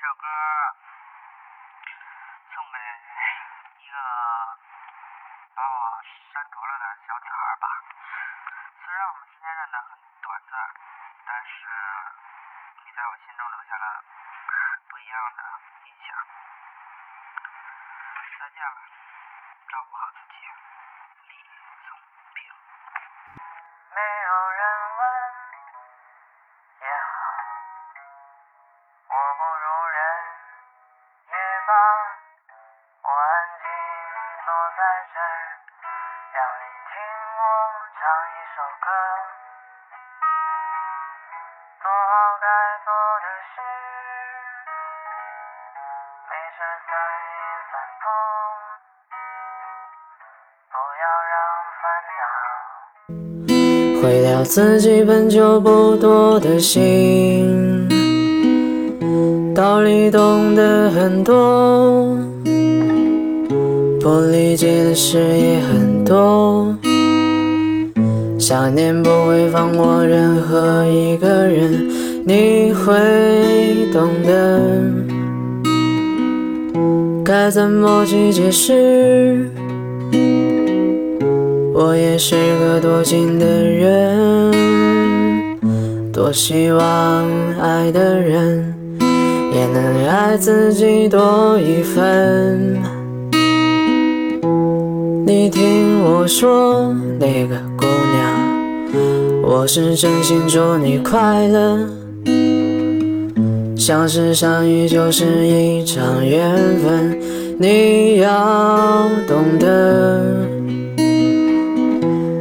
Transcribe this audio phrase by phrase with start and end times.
[0.00, 0.26] 这首歌
[2.54, 2.78] 送给
[3.82, 3.98] 一个
[5.56, 7.66] 把我删除了的小女孩吧。
[8.84, 10.70] 虽然我们之间认得很短暂，
[11.26, 11.50] 但是
[12.84, 14.04] 你在我心中留下了
[14.88, 15.42] 不一样的
[15.82, 16.14] 印象。
[18.38, 18.78] 再见了，
[19.68, 20.46] 照顾好自己，
[21.26, 21.42] 李
[21.88, 21.98] 宗
[22.34, 22.54] 平。
[23.90, 24.77] 没有人
[34.48, 34.80] 坐在
[35.12, 35.28] 这儿，
[36.32, 36.96] 让你听
[37.36, 37.38] 我
[38.00, 38.88] 唱一首歌，
[41.84, 42.48] 做好该
[42.80, 42.88] 做
[43.20, 43.60] 的事，
[46.30, 47.36] 没事散一
[47.68, 48.08] 散步，
[50.72, 51.36] 不要让
[51.82, 51.84] 烦
[52.16, 52.24] 恼。
[54.00, 57.84] 毁掉自己本就不多的心，
[59.54, 62.16] 道理懂得很多，
[64.08, 66.74] 不理解的事也很多。
[68.38, 71.86] 想念不会放过任何一个人，
[72.24, 72.94] 你会
[73.92, 74.62] 懂得，
[77.22, 79.46] 该怎么去解释。
[81.74, 84.54] 我也是个多情的人，
[86.10, 87.26] 多希望
[87.60, 88.74] 爱的人
[89.52, 92.97] 也能爱自己多一分。
[95.26, 101.78] 你听我说，那个姑娘，我是真心祝你快乐。
[103.76, 107.18] 相识相遇就是一场缘分，
[107.58, 110.22] 你要懂得。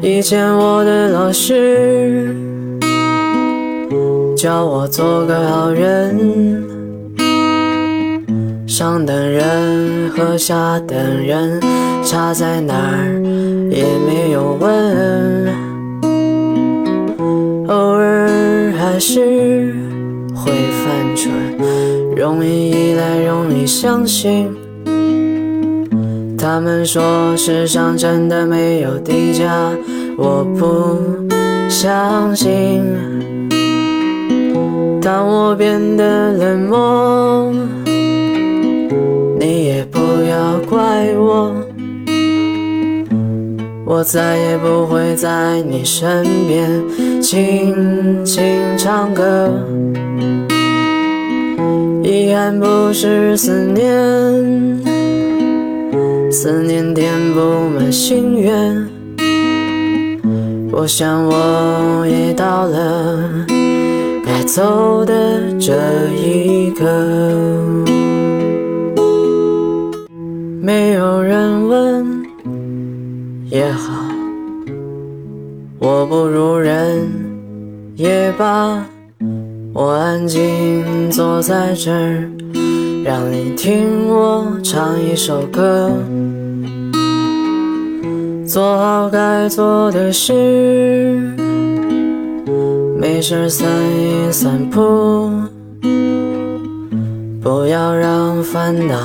[0.00, 2.34] 以前我的老师
[4.36, 6.16] 教我做个好人，
[8.78, 11.60] 上等人和下等人
[12.04, 13.20] 差在哪儿
[13.72, 15.48] 也没有问，
[17.66, 19.74] 偶尔还是
[20.32, 21.32] 会犯蠢，
[22.16, 24.48] 容易依赖，容易相信。
[26.38, 29.72] 他们说世上真的没有低价，
[30.16, 30.96] 我不
[31.68, 32.84] 相信。
[35.02, 37.52] 当我变得冷漠，
[39.78, 41.54] 也不要怪我，
[43.86, 48.42] 我再也不会在你身边轻轻
[48.76, 49.48] 唱歌。
[52.02, 53.86] 遗憾不是思念。
[56.28, 58.88] 思念填不满心愿，
[60.72, 63.46] 我想我也到了
[64.26, 65.72] 该走的这
[66.20, 67.87] 一刻。
[70.60, 72.26] 没有人问
[73.48, 73.92] 也好，
[75.78, 77.08] 我不如人
[77.96, 78.84] 也罢，
[79.72, 82.28] 我安静坐在这儿。
[83.04, 85.90] 让你听我唱一首歌，
[88.44, 90.32] 做好该做的事，
[92.98, 95.30] 没事散一散步，
[97.40, 98.96] 不要让烦恼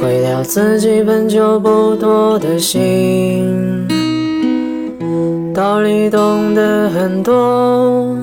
[0.00, 3.88] 毁掉自己本就不多的心，
[5.54, 8.16] 道理懂得很多。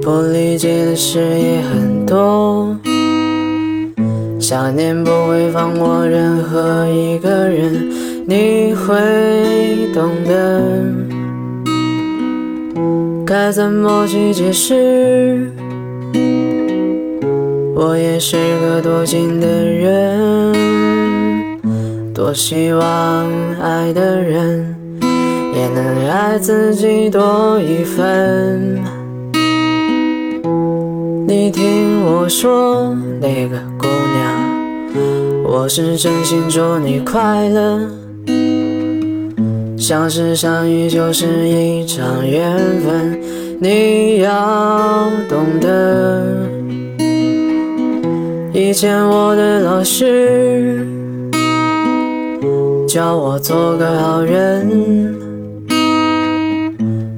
[0.00, 2.74] 不理解的事也很多，
[4.38, 7.90] 想念不会放过任何一个人，
[8.26, 8.94] 你会
[9.92, 10.62] 懂得，
[13.26, 15.52] 该怎么去解释。
[17.80, 20.52] 我也是个多情的人，
[22.12, 22.82] 多希望
[23.62, 24.74] 爱的人
[25.54, 28.82] 也能爱自己多一分。
[31.28, 34.26] 你听我说，那个姑娘，
[35.44, 37.78] 我是真心祝你快乐。
[39.78, 43.20] 相识相遇就是一场缘分，
[43.60, 45.87] 你要懂得。
[48.80, 50.86] 见我的老师
[52.86, 55.18] 教我做个好人，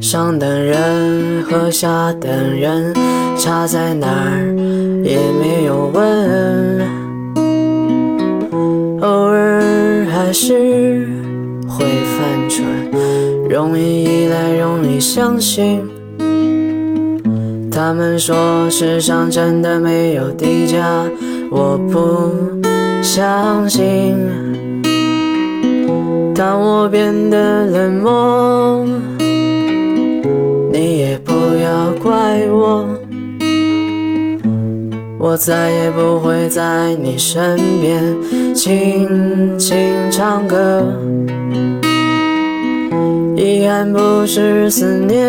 [0.00, 2.94] 上等人和下等人。
[3.36, 4.56] 差在哪儿
[5.04, 6.80] 也没有问，
[9.02, 11.06] 偶尔还是
[11.68, 12.64] 会犯蠢，
[13.50, 15.86] 容易依赖，容易相信。
[17.70, 21.04] 他们说世上真的没有低价，
[21.50, 22.30] 我不
[23.02, 24.16] 相信。
[26.34, 28.86] 当我变得冷漠，
[30.72, 32.86] 你也不要怪我。
[35.18, 39.76] 我再也不会在你身边轻轻
[40.10, 40.82] 唱歌。
[43.36, 45.20] 遗憾不是思念。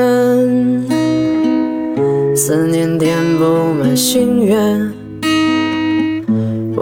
[2.33, 4.91] 思念填不满心愿，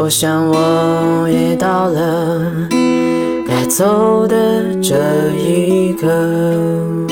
[0.02, 2.40] 我想我也到了
[3.46, 4.96] 该走的这
[5.34, 7.09] 一刻。